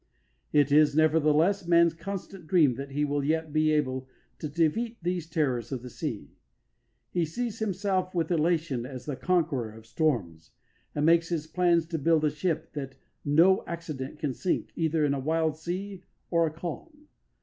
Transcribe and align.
It 0.51 0.71
is, 0.71 0.95
nevertheless, 0.95 1.67
man's 1.67 1.93
constant 1.93 2.47
dream 2.47 2.73
that 2.73 2.89
he 2.89 3.05
will 3.05 3.23
yet 3.23 3.53
be 3.53 3.71
able 3.71 4.07
to 4.39 4.49
defeat 4.49 4.97
these 5.03 5.27
terrors 5.29 5.71
of 5.71 5.83
the 5.83 5.91
sea. 5.91 6.31
He 7.11 7.23
sees 7.23 7.59
himself 7.59 8.15
with 8.15 8.31
elation 8.31 8.83
as 8.87 9.05
the 9.05 9.15
conqueror 9.15 9.69
of 9.73 9.85
storms, 9.85 10.53
and 10.95 11.05
makes 11.05 11.29
his 11.29 11.45
plans 11.45 11.85
to 11.85 11.99
build 11.99 12.25
a 12.25 12.31
ship 12.31 12.73
that 12.73 12.95
no 13.23 13.63
accident 13.67 14.17
can 14.17 14.33
sink 14.33 14.71
either 14.75 15.05
in 15.05 15.13
a 15.13 15.19
wild 15.19 15.55
sea 15.55 16.01
or 16.31 16.47
a 16.47 16.51
calm. 16.51 17.05